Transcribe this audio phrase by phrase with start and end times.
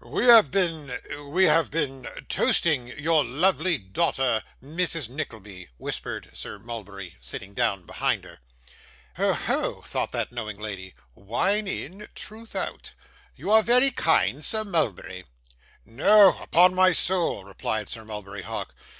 [0.00, 0.98] 'We have been
[1.30, 8.24] we have been toasting your lovely daughter, Mrs Nickleby,' whispered Sir Mulberry, sitting down behind
[8.24, 8.40] her.
[9.18, 12.90] 'Oh, ho!' thought that knowing lady; 'wine in, truth out.
[13.36, 15.26] You are very kind, Sir Mulberry.'
[15.86, 18.74] 'No, no upon my soul!' replied Sir Mulberry Hawk.